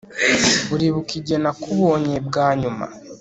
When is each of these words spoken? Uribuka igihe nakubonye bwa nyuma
Uribuka 0.73 1.11
igihe 1.19 1.39
nakubonye 1.43 2.15
bwa 2.27 2.47
nyuma 2.61 2.85